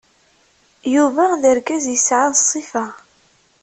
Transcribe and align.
Yuba 0.93 1.25
d 1.41 1.43
argaz 1.51 1.85
yesɛan 1.89 2.33
ṣṣifa. 2.43 2.85